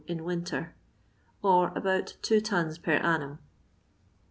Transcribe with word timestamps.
in 0.07 0.23
winter, 0.23 0.73
or 1.43 1.71
about 1.75 2.17
2 2.23 2.41
tons 2.41 2.79
per 2.79 2.93
annum. 2.95 3.37